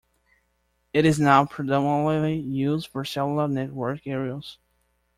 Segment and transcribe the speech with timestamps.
[0.93, 4.57] It is now predominantly used for cellular network aerials.